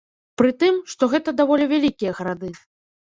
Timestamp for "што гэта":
0.95-1.35